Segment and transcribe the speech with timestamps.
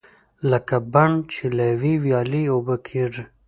[0.51, 3.23] لکه بڼ چې له یوې ویالې اوبه کېږي.